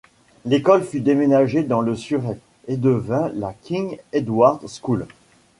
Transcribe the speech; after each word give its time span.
L'école 0.45 0.83
fut 0.83 0.99
déménagée 0.99 1.61
dans 1.61 1.81
le 1.81 1.95
Surrey, 1.95 2.39
et 2.67 2.75
devint 2.75 3.29
la 3.35 3.53
King 3.53 3.99
Edward's 4.13 4.79
School. 4.81 5.05